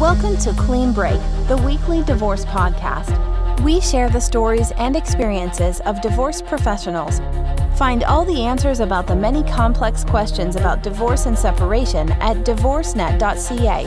[0.00, 3.62] Welcome to Clean Break, the weekly divorce podcast.
[3.62, 7.20] We share the stories and experiences of divorce professionals.
[7.78, 13.84] Find all the answers about the many complex questions about divorce and separation at divorcenet.ca.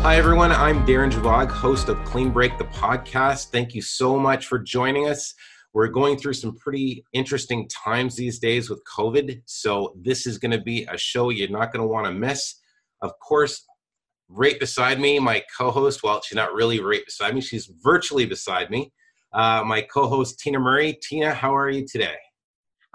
[0.00, 0.50] Hi, everyone.
[0.50, 3.50] I'm Darren Javog, host of Clean Break, the podcast.
[3.50, 5.34] Thank you so much for joining us.
[5.74, 9.42] We're going through some pretty interesting times these days with COVID.
[9.44, 12.54] So, this is going to be a show you're not going to want to miss.
[13.02, 13.62] Of course,
[14.28, 18.26] right beside me, my co host, well, she's not really right beside me, she's virtually
[18.26, 18.92] beside me.
[19.32, 20.98] Uh, my co host, Tina Murray.
[21.02, 22.16] Tina, how are you today?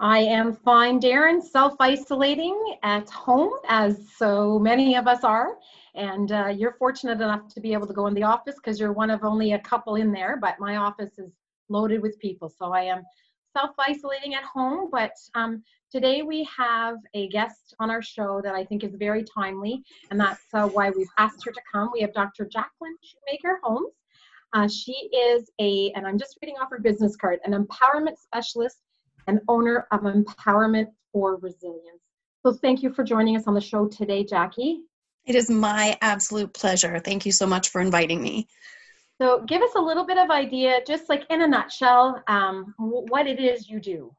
[0.02, 5.58] I am fine, Darren, self isolating at home, as so many of us are.
[5.96, 8.94] And uh, you're fortunate enough to be able to go in the office because you're
[8.94, 11.32] one of only a couple in there, but my office is
[11.68, 12.48] loaded with people.
[12.48, 13.04] So I am
[13.56, 18.54] self isolating at home, but um, Today we have a guest on our show that
[18.54, 21.90] I think is very timely, and that's uh, why we've asked her to come.
[21.92, 22.46] We have Dr.
[22.46, 23.96] Jacqueline Shoemaker Holmes.
[24.54, 28.78] Uh, she is a, and I'm just reading off her business card, an empowerment specialist
[29.26, 32.04] and owner of Empowerment for Resilience.
[32.46, 34.82] So thank you for joining us on the show today, Jackie.
[35.26, 37.00] It is my absolute pleasure.
[37.00, 38.48] Thank you so much for inviting me.
[39.20, 43.26] So give us a little bit of idea, just like in a nutshell, um, what
[43.26, 44.16] it is you do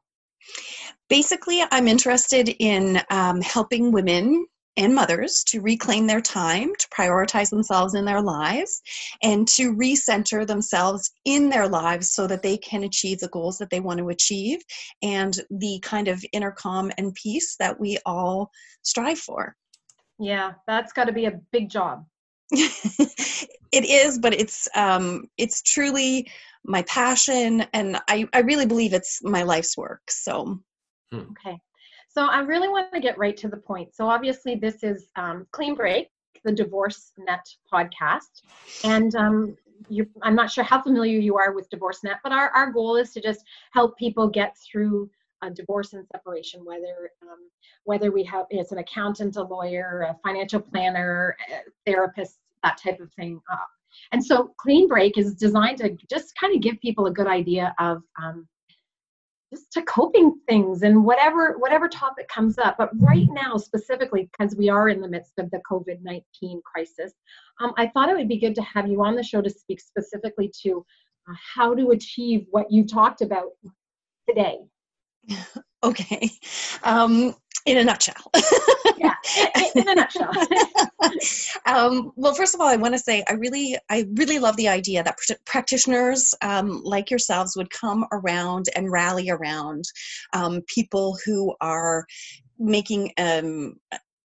[1.09, 4.45] basically, I'm interested in um, helping women
[4.77, 8.81] and mothers to reclaim their time, to prioritize themselves in their lives,
[9.21, 13.69] and to recenter themselves in their lives so that they can achieve the goals that
[13.69, 14.59] they want to achieve
[15.03, 18.49] and the kind of inner calm and peace that we all
[18.83, 19.55] strive for.
[20.19, 22.05] Yeah, that's got to be a big job.
[23.71, 26.29] it is, but it's um, it's truly
[26.63, 30.01] my passion, and I, I really believe it's my life's work.
[30.09, 30.61] So
[31.11, 31.31] Hmm.
[31.31, 31.59] Okay.
[32.09, 33.95] So I really want to get right to the point.
[33.95, 36.09] So obviously, this is um, Clean Break,
[36.43, 38.41] the Divorce Net podcast,
[38.83, 39.55] and um,
[39.89, 42.97] you, I'm not sure how familiar you are with Divorce Net, but our, our goal
[42.97, 43.41] is to just
[43.71, 45.09] help people get through
[45.49, 47.49] divorce and separation, whether um,
[47.83, 52.99] whether we have it's an accountant, a lawyer, a financial planner, a therapist, that type
[52.99, 53.41] of thing.
[53.51, 53.57] Uh,
[54.11, 57.73] and so, Clean Break is designed to just kind of give people a good idea
[57.79, 58.47] of um,
[59.51, 64.55] just to coping things and whatever whatever topic comes up but right now specifically because
[64.55, 67.13] we are in the midst of the covid-19 crisis
[67.59, 69.79] um, i thought it would be good to have you on the show to speak
[69.79, 70.85] specifically to
[71.29, 73.49] uh, how to achieve what you talked about
[74.27, 74.59] today
[75.83, 76.29] okay.
[76.83, 78.31] Um, in a nutshell.
[78.97, 79.13] Yeah
[79.55, 80.31] in, in a nutshell.
[81.65, 84.67] Um, well first of all i want to say i really i really love the
[84.67, 89.85] idea that pr- practitioners um, like yourselves would come around and rally around
[90.33, 92.05] um, people who are
[92.59, 93.75] making um,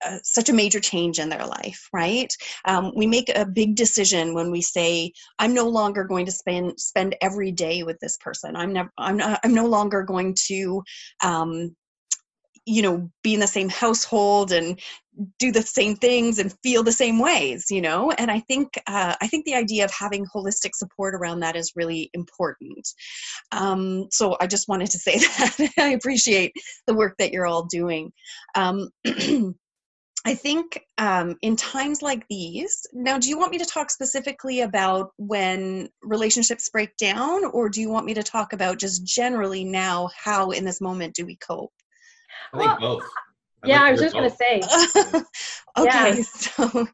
[0.04, 2.32] uh, such a major change in their life right?
[2.66, 6.78] Um, we make a big decision when we say i'm no longer going to spend
[6.78, 8.56] spend every day with this person.
[8.56, 10.82] I'm never i'm, not, I'm no longer going to
[11.24, 11.74] um,
[12.64, 14.80] you know be in the same household and
[15.38, 18.10] do the same things and feel the same ways you know?
[18.12, 21.72] And i think uh, i think the idea of having holistic support around that is
[21.76, 22.86] really important.
[23.52, 25.72] Um, so i just wanted to say that.
[25.78, 26.52] I appreciate
[26.86, 28.12] the work that you're all doing.
[28.54, 28.90] Um,
[30.26, 34.62] I think um, in times like these, now, do you want me to talk specifically
[34.62, 39.62] about when relationships break down, or do you want me to talk about just generally
[39.62, 41.72] now how in this moment do we cope?
[42.52, 43.08] I think well, both.
[43.62, 44.60] I yeah, I was just going to say.
[45.78, 46.22] okay, yeah.
[46.22, 46.88] so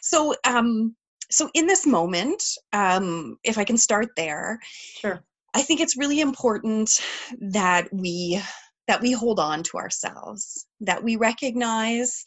[0.00, 0.96] so um
[1.30, 4.58] so in this moment, um, if I can start there,
[4.98, 5.22] sure.
[5.54, 7.00] I think it's really important
[7.38, 8.40] that we
[8.88, 12.24] that we hold on to ourselves, that we recognize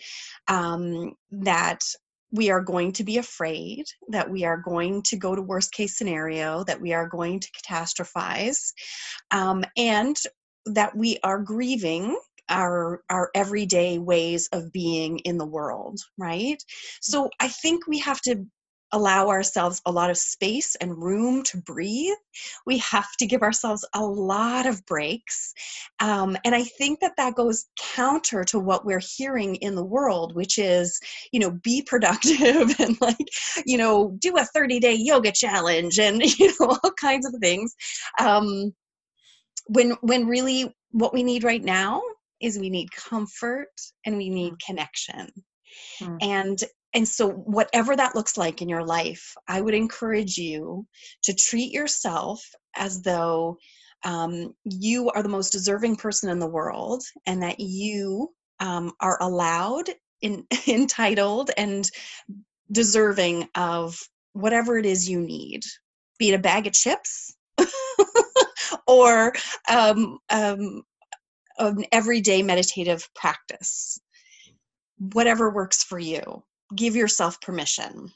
[0.47, 1.79] um, that
[2.31, 5.97] we are going to be afraid, that we are going to go to worst case
[5.97, 8.71] scenario, that we are going to catastrophize,
[9.31, 10.15] um, and
[10.65, 12.17] that we are grieving
[12.49, 16.61] our our everyday ways of being in the world right?
[17.01, 18.45] So i think we have to
[18.91, 22.15] allow ourselves a lot of space and room to breathe.
[22.65, 25.53] We have to give ourselves a lot of breaks.
[25.99, 30.35] Um, and I think that that goes counter to what we're hearing in the world,
[30.35, 30.99] which is,
[31.31, 33.27] you know, be productive and like,
[33.65, 37.75] you know, do a 30 day yoga challenge and, you know, all kinds of things.
[38.19, 38.73] Um,
[39.67, 42.01] when, when really what we need right now
[42.41, 43.69] is we need comfort
[44.05, 44.59] and we need mm.
[44.65, 45.29] connection.
[46.01, 46.17] Mm.
[46.21, 50.85] And and so whatever that looks like in your life, I would encourage you
[51.23, 52.43] to treat yourself
[52.75, 53.57] as though
[54.03, 58.29] um, you are the most deserving person in the world and that you
[58.59, 59.89] um, are allowed
[60.21, 61.89] in, entitled and
[62.71, 63.99] deserving of
[64.33, 65.63] whatever it is you need,
[66.17, 67.35] be it a bag of chips
[68.87, 69.33] or
[69.69, 70.83] um, um,
[71.57, 73.99] an everyday meditative practice.
[74.97, 76.43] Whatever works for you,
[76.75, 78.11] give yourself permission.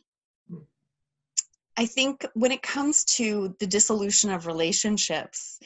[1.78, 5.60] I think when it comes to the dissolution of relationships,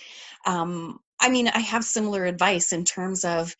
[0.45, 3.55] um, I mean, I have similar advice in terms of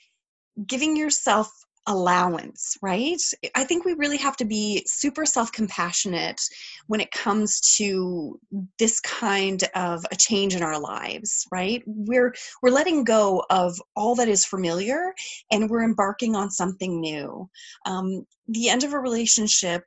[0.66, 1.52] giving yourself
[1.88, 3.22] allowance, right?
[3.56, 6.40] I think we really have to be super self compassionate
[6.88, 8.40] when it comes to
[8.78, 11.84] this kind of a change in our lives, right?
[11.86, 15.14] We're we're letting go of all that is familiar
[15.52, 17.50] and we're embarking on something new.
[17.86, 19.84] Um, the end of a relationship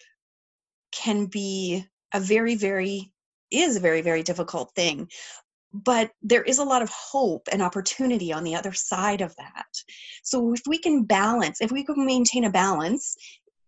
[0.92, 1.84] can be
[2.14, 3.12] a very, very
[3.50, 5.08] is a very, very difficult thing
[5.72, 9.66] but there is a lot of hope and opportunity on the other side of that.
[10.22, 13.16] So if we can balance if we can maintain a balance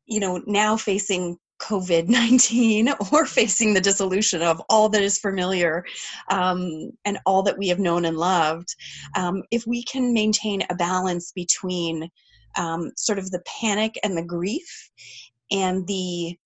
[0.06, 5.84] you know now facing covid-19 or facing the dissolution of all that is familiar
[6.30, 8.74] um, and all that we have known and loved
[9.16, 12.08] um, if we can maintain a balance between
[12.56, 14.90] um, sort of the panic and the grief
[15.50, 16.36] and the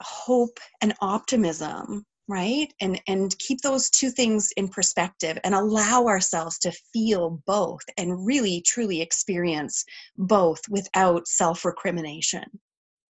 [0.00, 6.58] hope and optimism right and and keep those two things in perspective and allow ourselves
[6.58, 9.84] to feel both and really truly experience
[10.16, 12.44] both without self recrimination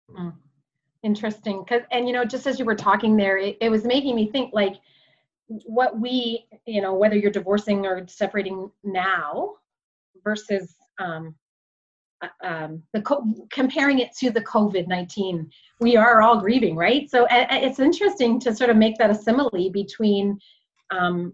[0.09, 0.33] mm.
[1.03, 4.15] interesting because and you know just as you were talking there it, it was making
[4.15, 4.75] me think like
[5.65, 9.55] what we you know whether you're divorcing or separating now
[10.23, 11.35] versus um,
[12.43, 17.09] um, the co- comparing it to the COVID nineteen, we are all grieving, right?
[17.09, 20.39] So uh, it's interesting to sort of make that a simile between
[20.91, 21.33] um,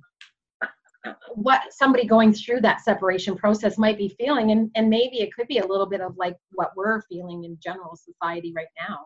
[1.06, 5.34] uh, what somebody going through that separation process might be feeling, and and maybe it
[5.34, 9.06] could be a little bit of like what we're feeling in general society right now.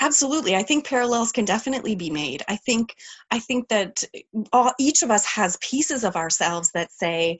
[0.00, 0.56] Absolutely.
[0.56, 2.42] I think parallels can definitely be made.
[2.48, 2.94] I think
[3.30, 4.02] I think that
[4.52, 7.38] all, each of us has pieces of ourselves that say,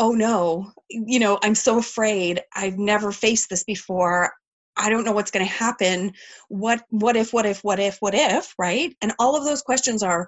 [0.00, 2.40] oh no, you know, I'm so afraid.
[2.56, 4.32] I've never faced this before.
[4.76, 6.12] I don't know what's going to happen.
[6.48, 8.96] What what if what if what if what if, right?
[9.02, 10.26] And all of those questions are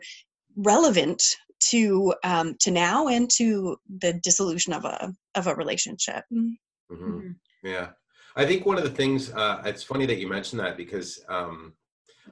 [0.57, 1.23] relevant
[1.71, 6.25] to um, to now and to the dissolution of a of a relationship.
[6.33, 6.95] Mm-hmm.
[6.95, 7.31] mm-hmm.
[7.65, 7.91] Yeah,
[8.37, 11.73] I think one of the things uh, it's funny that you mentioned that because um,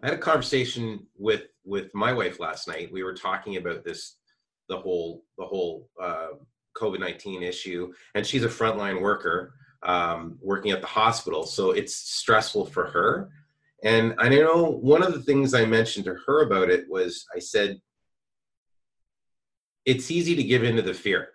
[0.03, 2.93] I had a conversation with with my wife last night.
[2.93, 4.17] We were talking about this
[4.69, 6.35] the whole the whole uh,
[6.77, 11.45] COVID 19 issue, and she's a frontline worker um, working at the hospital.
[11.45, 13.31] So it's stressful for her.
[13.83, 17.39] And I know one of the things I mentioned to her about it was I
[17.39, 17.81] said,
[19.87, 21.31] it's easy to give into the fear,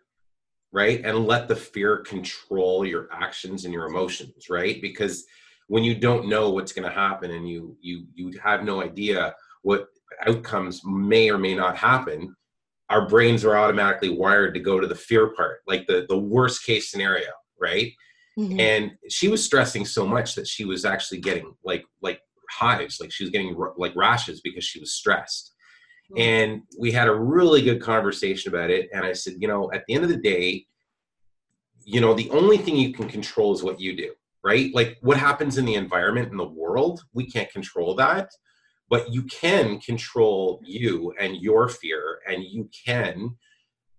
[0.72, 1.04] right?
[1.04, 4.80] And let the fear control your actions and your emotions, right?
[4.80, 5.26] Because
[5.68, 9.34] when you don't know what's going to happen and you you you have no idea
[9.64, 9.88] what
[10.28, 12.36] outcomes may or may not happen
[12.90, 16.66] our brains are automatically wired to go to the fear part, like the the worst
[16.66, 17.92] case scenario, right?
[18.38, 18.60] Mm-hmm.
[18.60, 23.12] And she was stressing so much that she was actually getting like like hives, like
[23.12, 25.54] she was getting like rashes because she was stressed.
[26.12, 26.22] Mm-hmm.
[26.22, 28.90] And we had a really good conversation about it.
[28.94, 30.66] And I said, you know, at the end of the day,
[31.84, 34.74] you know, the only thing you can control is what you do, right?
[34.74, 38.30] Like what happens in the environment in the world, we can't control that
[38.90, 43.36] but you can control you and your fear and you can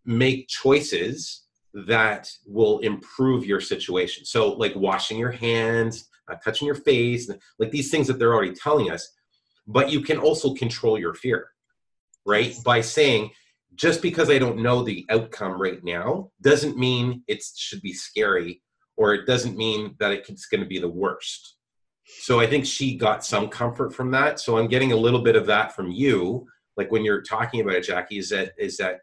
[0.04, 6.74] make choices that will improve your situation so like washing your hands not touching your
[6.74, 9.12] face like these things that they're already telling us
[9.66, 11.48] but you can also control your fear
[12.24, 13.30] right by saying
[13.74, 18.62] just because i don't know the outcome right now doesn't mean it should be scary
[18.96, 21.56] or it doesn't mean that it's going to be the worst
[22.06, 24.38] so I think she got some comfort from that.
[24.38, 26.46] So I'm getting a little bit of that from you.
[26.76, 29.00] Like when you're talking about it, Jackie, is that is that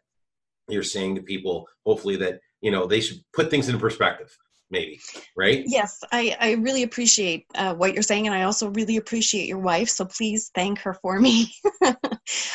[0.68, 4.36] you're saying to people, hopefully that you know they should put things into perspective
[4.70, 5.00] maybe
[5.36, 5.62] right?
[5.66, 9.58] Yes i i really appreciate uh, what you're saying and i also really appreciate your
[9.58, 11.52] wife so please thank her for me.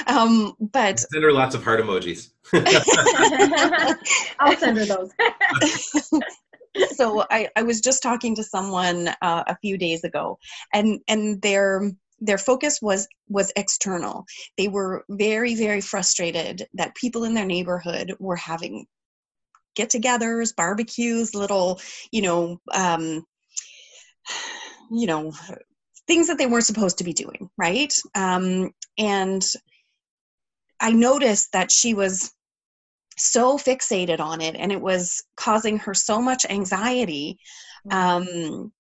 [0.07, 2.31] Um but send her lots of heart emojis.
[4.39, 5.11] I'll send her those.
[6.95, 10.37] So I, I was just talking to someone uh, a few days ago
[10.73, 14.25] and and their their focus was was external
[14.57, 18.85] they were very very frustrated that people in their neighborhood were having
[19.75, 21.79] get-togethers barbecues little
[22.11, 23.25] you know um,
[24.91, 25.31] you know
[26.07, 29.45] things that they weren't supposed to be doing right um, and
[30.79, 32.33] i noticed that she was
[33.17, 37.37] so fixated on it and it was causing her so much anxiety
[37.87, 37.97] mm-hmm.
[37.97, 38.71] um,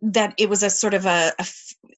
[0.00, 1.46] that it was a sort of a, a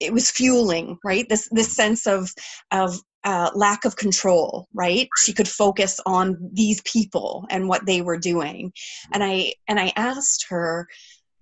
[0.01, 1.29] it was fueling right?
[1.29, 2.31] This this sense of
[2.71, 5.09] of uh, lack of control right?
[5.25, 8.73] She could focus on these people and what they were doing.
[9.13, 10.87] And i and i asked her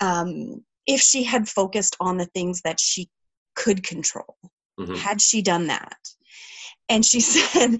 [0.00, 3.08] um, if she had focused on the things that she
[3.54, 4.36] could control.
[4.78, 4.94] Mm-hmm.
[4.94, 5.98] had she done that?
[6.88, 7.78] And she said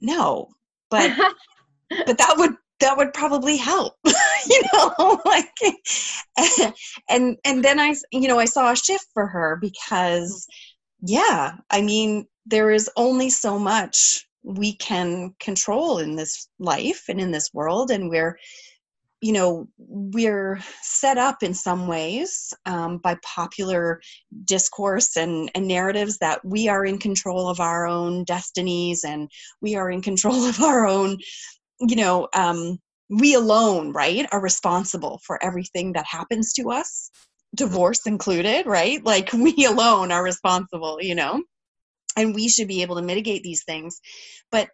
[0.00, 0.48] no
[0.92, 1.10] but
[2.06, 2.52] but that would
[2.82, 5.50] that would probably help you know like
[7.08, 10.46] and and then i you know i saw a shift for her because
[11.00, 17.20] yeah i mean there is only so much we can control in this life and
[17.20, 18.36] in this world and we're
[19.20, 24.00] you know we're set up in some ways um, by popular
[24.44, 29.76] discourse and, and narratives that we are in control of our own destinies and we
[29.76, 31.16] are in control of our own
[31.88, 37.10] you know um, we alone right are responsible for everything that happens to us
[37.54, 39.04] divorce included right?
[39.04, 41.42] Like we alone are responsible you know?
[42.16, 44.00] And we should be able to mitigate these things
[44.50, 44.68] but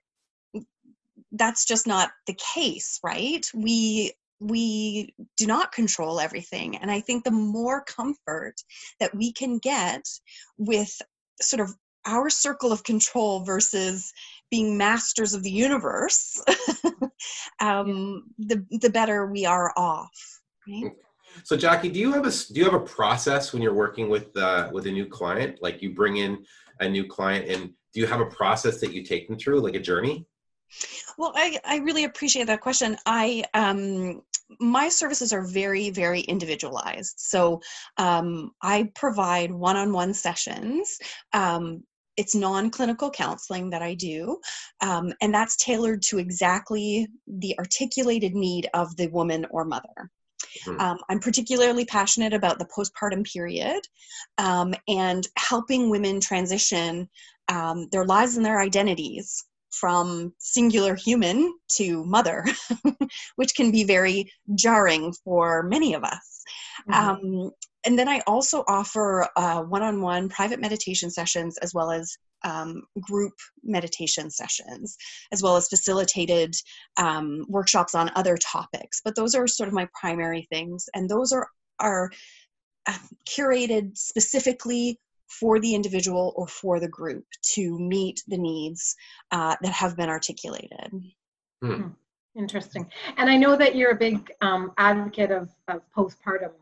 [1.32, 3.46] that's just not the case right?
[3.54, 8.54] We we do not control everything and i think the more comfort
[9.00, 10.02] that we can get
[10.56, 10.96] with
[11.40, 11.74] sort of
[12.08, 14.12] our circle of control versus
[14.50, 16.42] being masters of the universe
[17.60, 20.92] um, the the better we are off right?
[21.44, 24.36] So jackie do you have a do you have a process when you're working with
[24.36, 25.58] uh, with a new client?
[25.60, 26.44] Like you bring in
[26.80, 29.74] a new client and do you have a process that you take them through like
[29.74, 30.26] a journey?
[31.16, 32.96] Well i i really appreciate that question.
[33.06, 34.22] I um
[34.60, 37.14] my services are very very individualized.
[37.18, 37.60] So
[37.98, 40.98] um, i provide one-on-one sessions
[41.32, 41.84] um,
[42.18, 44.38] it's non-clinical counseling that i do
[44.82, 50.10] um, and that's tailored to exactly the articulated need of the woman or mother
[50.66, 50.80] Mm-hmm.
[50.80, 53.80] Um, I'm particularly passionate about the postpartum period
[54.38, 57.08] um, and helping women transition
[57.48, 62.44] um, their lives and their identities from singular human to mother,
[63.36, 66.42] which can be very jarring for many of us.
[66.88, 67.48] Mm-hmm.
[67.84, 72.82] And then I also offer one on one private meditation sessions as well as um,
[73.00, 74.96] group meditation sessions,
[75.32, 76.54] as well as facilitated
[76.96, 79.00] um, workshops on other topics.
[79.04, 81.48] But those are sort of my primary things, and those are
[81.80, 82.10] are
[82.86, 88.96] uh, curated specifically for the individual or for the group to meet the needs
[89.30, 90.90] uh, that have been articulated.
[91.62, 91.88] Hmm.
[92.36, 92.90] Interesting.
[93.16, 96.52] And I know that you're a big um, advocate of, of postpartum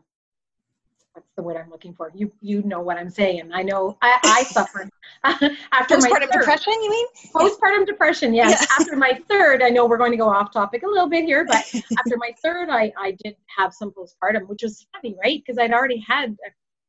[1.17, 2.11] what's the word I'm looking for?
[2.13, 3.49] You you know what I'm saying.
[3.51, 4.89] I know I, I suffered
[5.23, 5.49] after
[5.95, 6.73] postpartum my third, depression.
[6.73, 8.33] You mean postpartum depression?
[8.35, 8.67] Yes.
[8.79, 11.43] After my third, I know we're going to go off topic a little bit here,
[11.43, 11.65] but
[11.97, 15.41] after my third, I I did have some postpartum, which was funny, right?
[15.43, 16.37] Because I'd already had,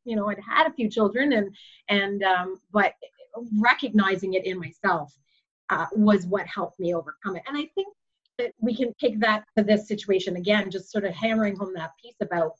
[0.04, 1.56] you know, I'd had a few children, and
[1.88, 2.92] and um, but
[3.58, 5.14] recognizing it in myself
[5.70, 7.42] uh, was what helped me overcome it.
[7.48, 7.88] And I think
[8.36, 11.92] that we can take that to this situation again, just sort of hammering home that
[12.02, 12.52] piece about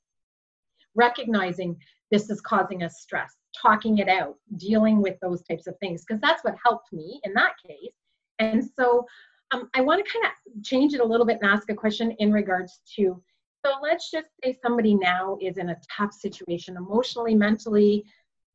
[0.94, 1.76] recognizing
[2.10, 6.20] this is causing us stress, talking it out, dealing with those types of things, because
[6.20, 7.92] that's what helped me in that case.
[8.38, 9.06] And so
[9.50, 12.12] um, I want to kind of change it a little bit and ask a question
[12.12, 13.22] in regards to
[13.66, 18.04] so let's just say somebody now is in a tough situation emotionally, mentally,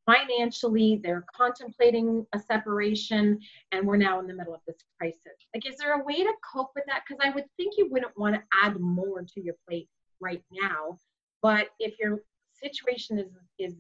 [0.05, 3.39] financially, they're contemplating a separation,
[3.71, 5.19] and we're now in the middle of this crisis.
[5.53, 7.03] Like, is there a way to cope with that?
[7.07, 10.97] Because I would think you wouldn't want to add more to your plate right now.
[11.43, 12.23] But if your
[12.53, 13.27] situation is
[13.59, 13.75] is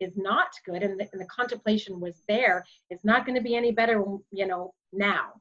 [0.00, 3.54] is not good and the, and the contemplation was there, it's not going to be
[3.54, 4.02] any better,
[4.32, 5.34] you know, now.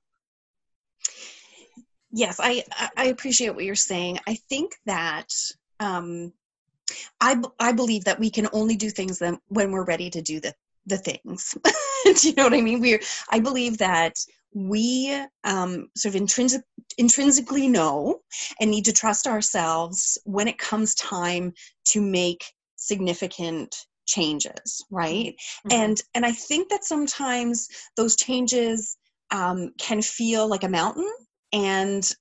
[2.12, 2.64] Yes, I
[2.98, 4.20] I appreciate what you're saying.
[4.28, 5.30] I think that
[5.80, 6.34] um,
[7.22, 10.42] I I believe that we can only do things then when we're ready to do
[10.42, 10.54] the
[10.88, 11.58] the things.
[12.04, 12.82] do you know what I mean?
[12.82, 14.16] We're I believe that
[14.54, 16.62] we um, sort of intrinsic,
[16.98, 18.20] intrinsically know
[18.60, 21.54] and need to trust ourselves when it comes time
[21.86, 22.44] to make
[22.76, 23.76] significant
[24.08, 25.36] changes right
[25.68, 25.72] mm-hmm.
[25.72, 28.98] and and i think that sometimes those changes
[29.32, 31.10] um, can feel like a mountain
[31.54, 32.14] and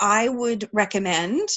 [0.00, 1.48] i would recommend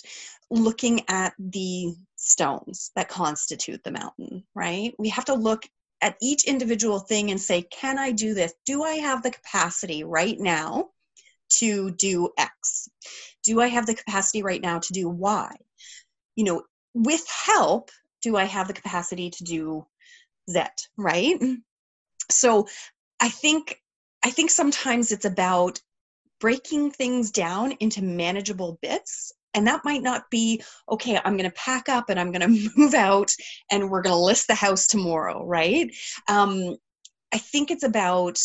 [0.49, 5.63] looking at the stones that constitute the mountain right we have to look
[6.01, 8.53] at each individual thing and say can i do this?
[8.65, 10.89] Do i have the capacity right now
[11.59, 12.89] to do x?
[13.43, 15.55] Do i have the capacity right now to do y?
[16.35, 17.91] You know with help
[18.21, 19.85] do I have the capacity to do
[20.49, 20.63] Z,
[20.97, 21.39] right?
[22.29, 22.67] So
[23.19, 23.81] I think
[24.23, 25.79] I think sometimes it's about
[26.39, 31.55] breaking things down into manageable bits and that might not be okay i'm going to
[31.55, 33.31] pack up and i'm going to move out
[33.71, 35.93] and we're going to list the house tomorrow right?
[36.27, 36.77] Um,
[37.33, 38.39] i think it's about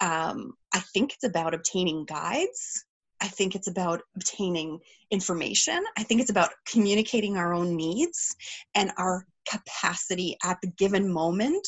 [0.00, 2.84] um, i think it's about obtaining guides.
[3.22, 4.80] I think it's about obtaining
[5.12, 5.84] information.
[5.96, 8.34] I think it's about communicating our own needs
[8.74, 11.66] and our capacity at the given moment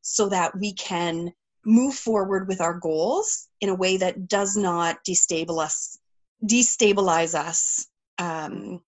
[0.00, 1.30] so that we can
[1.66, 5.98] move forward with our goals in a way that does not destabilize
[6.44, 7.86] destabilize us
[8.18, 8.80] um,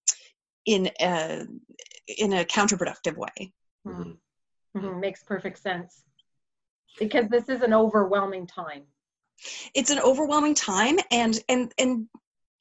[0.67, 1.47] in a
[2.19, 3.53] in a counterproductive way.
[3.87, 4.13] Mm-hmm.
[4.79, 5.01] Mm-hmm.
[5.01, 6.03] Makes perfect sense
[6.99, 8.83] because this is an overwhelming time.
[9.75, 12.07] It's an overwhelming time, and and and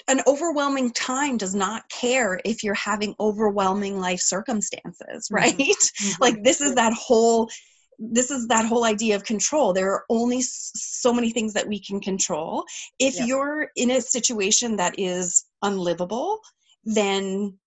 [0.07, 5.57] an overwhelming time does not care if you're having overwhelming life circumstances, right?
[5.57, 6.21] Mm-hmm.
[6.21, 7.49] like this is that whole
[7.97, 11.79] this is that whole idea of control there are only so many things that we
[11.79, 12.65] can control
[12.99, 13.25] if yeah.
[13.25, 16.39] you're in a situation that is unlivable
[16.83, 17.57] then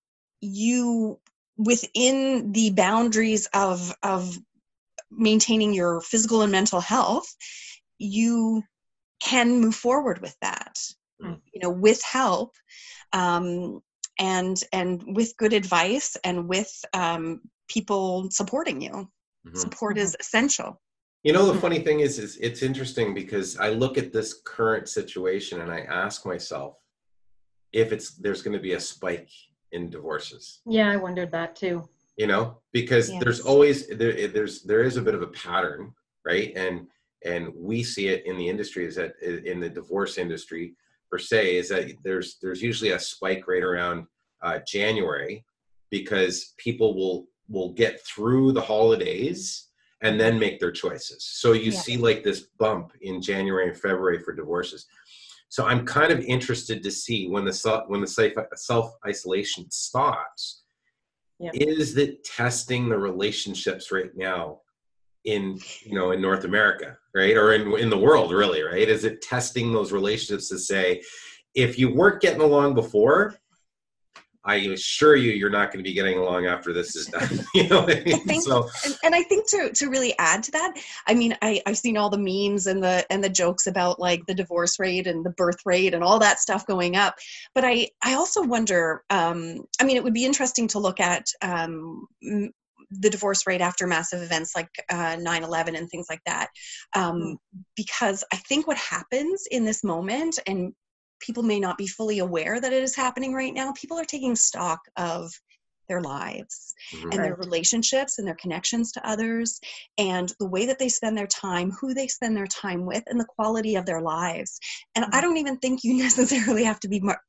[0.40, 1.18] you
[1.56, 4.38] within the boundaries of of
[5.10, 7.34] maintaining your physical and mental health
[7.98, 8.62] you
[9.20, 10.78] can move forward with that
[11.22, 11.38] mm.
[11.52, 12.54] you know with help
[13.12, 13.80] um,
[14.18, 19.56] and and with good advice and with um, people supporting you mm-hmm.
[19.56, 20.80] support is essential
[21.24, 24.88] you know the funny thing is is it's interesting because i look at this current
[24.88, 26.76] situation and i ask myself
[27.72, 29.30] if it's there's going to be a spike
[29.72, 33.22] in divorces yeah i wondered that too you know because yes.
[33.22, 35.92] there's always there there's there is a bit of a pattern
[36.24, 36.86] right and
[37.24, 40.74] and we see it in the industry is that in the divorce industry
[41.10, 44.06] per se is that there's there's usually a spike right around
[44.42, 45.44] uh, january
[45.90, 49.68] because people will will get through the holidays
[50.02, 51.24] and then make their choices.
[51.24, 51.78] So you yeah.
[51.78, 54.86] see like this bump in January and February for divorces.
[55.48, 60.62] So I'm kind of interested to see when the when the self isolation stops.
[61.40, 61.50] Yeah.
[61.54, 64.60] Is it testing the relationships right now
[65.24, 68.88] in you know in North America, right, or in in the world, really, right?
[68.88, 71.02] Is it testing those relationships to say,
[71.54, 73.36] if you weren't getting along before,
[74.48, 77.44] I assure you, you're not going to be getting along after this is done.
[77.54, 78.20] you know, I, mean?
[78.20, 80.74] Think, so, and, and, I think to to really add to that,
[81.06, 84.24] I mean, I I've seen all the memes and the and the jokes about like
[84.26, 87.14] the divorce rate and the birth rate and all that stuff going up.
[87.54, 89.04] But I I also wonder.
[89.10, 92.06] Um, I mean, it would be interesting to look at um,
[92.90, 96.48] the divorce rate after massive events like uh, 9-11 and things like that
[96.96, 97.36] um,
[97.76, 100.72] because i think what happens in this moment and
[101.20, 104.36] people may not be fully aware that it is happening right now people are taking
[104.36, 105.30] stock of
[105.88, 107.10] their lives mm-hmm.
[107.10, 109.60] and their relationships and their connections to others
[109.96, 113.18] and the way that they spend their time who they spend their time with and
[113.18, 114.60] the quality of their lives
[114.94, 115.14] and mm-hmm.
[115.14, 117.22] i don't even think you necessarily have to be mar-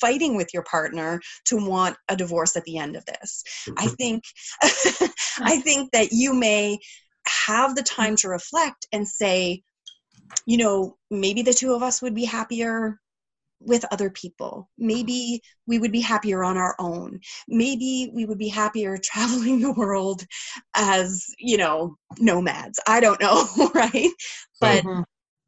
[0.00, 3.44] fighting with your partner to want a divorce at the end of this
[3.76, 3.94] i mm-hmm.
[3.94, 4.24] think
[5.40, 6.78] i think that you may
[7.26, 9.62] have the time to reflect and say
[10.46, 12.98] you know maybe the two of us would be happier
[13.66, 14.70] with other people.
[14.78, 17.20] Maybe we would be happier on our own.
[17.48, 20.24] Maybe we would be happier traveling the world
[20.74, 22.80] as, you know, nomads.
[22.86, 24.10] I don't know, right?
[24.60, 25.02] But mm-hmm.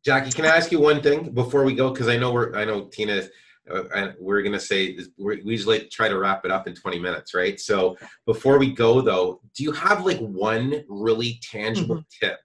[0.05, 1.91] Jackie, can I ask you one thing before we go?
[1.91, 3.23] Because I know we're, I know Tina,
[3.71, 7.35] uh, we're going to say we usually try to wrap it up in 20 minutes,
[7.35, 7.61] right?
[7.61, 12.27] So before we go, though, do you have like one really tangible mm-hmm.
[12.27, 12.39] tip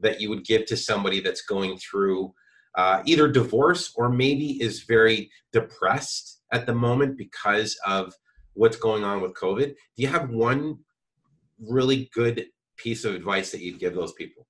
[0.00, 2.34] that you would give to somebody that's going through?
[2.76, 8.12] Uh, either divorce or maybe is very depressed at the moment because of
[8.54, 9.68] what's going on with COVID.
[9.68, 10.78] Do you have one
[11.60, 14.46] really good piece of advice that you'd give those people?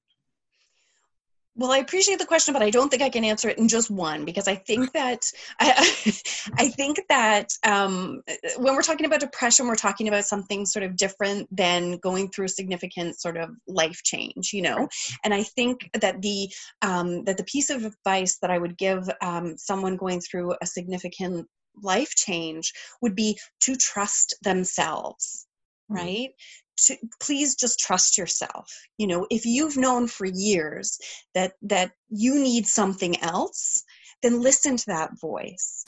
[1.56, 3.88] Well, I appreciate the question, but I don't think I can answer it in just
[3.88, 5.24] one because I think that
[5.60, 5.70] I,
[6.58, 8.22] I think that um,
[8.56, 12.46] when we're talking about depression, we're talking about something sort of different than going through
[12.46, 14.88] a significant sort of life change, you know.
[15.22, 19.08] And I think that the um, that the piece of advice that I would give
[19.22, 21.46] um, someone going through a significant
[21.82, 25.46] life change would be to trust themselves
[25.90, 25.96] mm.
[25.96, 26.30] right
[26.76, 28.70] to please just trust yourself.
[28.98, 30.98] You know if you've known for years
[31.34, 33.84] that that you need something else
[34.24, 35.84] then listen to that voice.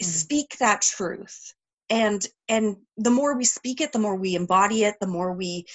[0.00, 0.10] Mm-hmm.
[0.10, 1.52] speak that truth.
[1.90, 5.66] And and the more we speak it the more we embody it the more we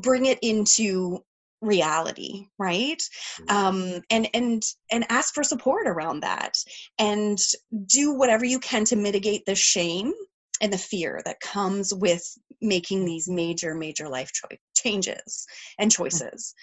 [0.00, 1.18] bring it into
[1.60, 3.02] reality right?
[3.40, 3.56] Mm-hmm.
[3.56, 6.56] um and and and ask for support around that.
[6.98, 7.38] And
[7.86, 10.12] do whatever you can to mitigate the shame
[10.60, 12.26] and the fear that comes with
[12.60, 15.46] making these major major life cho- changes
[15.78, 15.96] and mm.
[15.96, 16.54] choices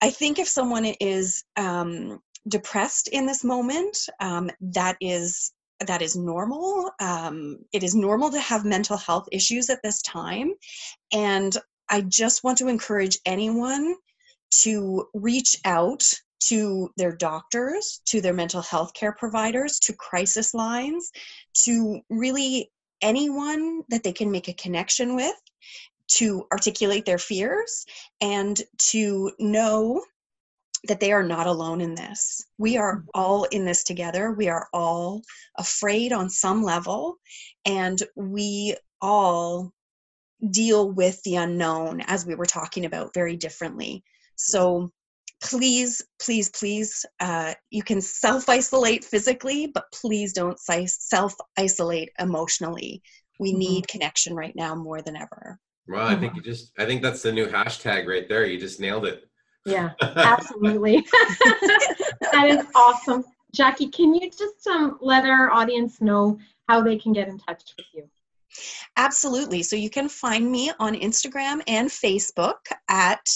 [0.00, 5.52] i think if someone is um, depressed in this moment um, that is
[5.86, 6.90] that is normal.
[7.00, 10.52] Um, it is normal to have mental health issues at this time.
[11.12, 11.56] And
[11.88, 13.96] I just want to encourage anyone
[14.62, 16.04] to reach out
[16.48, 21.10] to their doctors, to their mental health care providers, to crisis lines,
[21.64, 22.70] to really
[23.02, 25.34] anyone that they can make a connection with
[26.08, 27.84] to articulate their fears
[28.20, 30.02] and to know
[30.84, 32.44] that they are not alone in this.
[32.58, 33.08] We are mm-hmm.
[33.14, 34.32] all in this together.
[34.32, 35.22] We are all
[35.58, 37.16] afraid on some level,
[37.64, 39.72] and we all
[40.50, 44.02] deal with the unknown, as we were talking about, very differently.
[44.36, 44.90] So
[45.42, 53.02] please, please, please, uh, you can self isolate physically, but please don't self isolate emotionally.
[53.38, 53.58] We mm-hmm.
[53.58, 55.58] need connection right now more than ever.
[55.88, 58.46] Well, I think you just, I think that's the new hashtag right there.
[58.46, 59.28] You just nailed it.
[59.66, 61.04] Yeah, absolutely.
[62.32, 63.24] that is awesome.
[63.52, 67.62] Jackie, can you just um, let our audience know how they can get in touch
[67.76, 68.08] with you?
[68.96, 69.62] Absolutely.
[69.62, 73.26] So you can find me on Instagram and Facebook at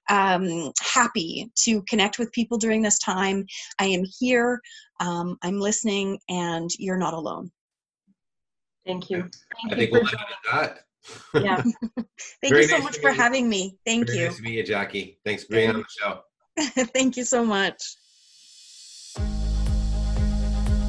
[0.08, 3.44] um, happy to connect with people during this time.
[3.80, 4.60] I am here.
[5.00, 7.50] Um, I'm listening, and you're not alone.
[8.86, 9.22] Thank you.
[9.22, 10.14] Thank I think we'll leave
[10.52, 10.78] that.
[11.34, 11.56] Yeah.
[11.96, 12.06] Thank
[12.48, 13.16] Very you so nice much for you.
[13.16, 13.76] having me.
[13.84, 14.24] Thank Very you.
[14.26, 15.18] Nice to meet you, Jackie.
[15.24, 16.20] Thanks for being on the show.
[16.94, 17.96] Thank you so much.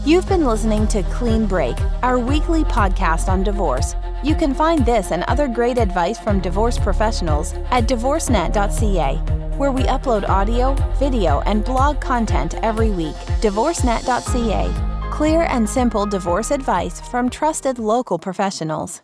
[0.05, 3.93] You've been listening to Clean Break, our weekly podcast on divorce.
[4.23, 9.15] You can find this and other great advice from divorce professionals at divorcenet.ca,
[9.57, 13.15] where we upload audio, video, and blog content every week.
[13.41, 15.09] Divorcenet.ca.
[15.11, 19.01] Clear and simple divorce advice from trusted local professionals.